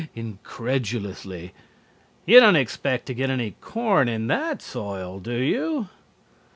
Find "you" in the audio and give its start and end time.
2.25-2.39, 5.35-5.89